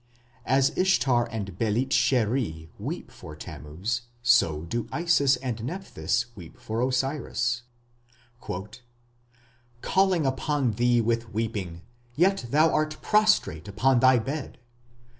"As 0.47 0.71
Ishtar 0.75 1.25
and 1.29 1.59
Belit 1.59 1.89
sheri 1.91 2.69
weep 2.79 3.11
for 3.11 3.35
Tammuz, 3.35 4.01
so 4.23 4.63
do 4.65 4.89
Isis 4.91 5.35
and 5.35 5.63
Nepthys 5.63 6.25
weep 6.35 6.59
for 6.59 6.81
Osiris. 6.81 7.61
Calling 9.81 10.25
upon 10.25 10.71
thee 10.71 11.01
with 11.01 11.31
weeping 11.31 11.83
yet 12.15 12.47
thou 12.49 12.73
art 12.73 12.99
prostrate 13.03 13.67
upon 13.67 13.99
thy 13.99 14.17
bed! 14.17 14.57